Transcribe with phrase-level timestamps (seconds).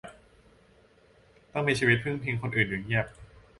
[1.51, 3.05] ต้องมีชีวิตพึ่งพิงคนอื่นอยู่เงียบ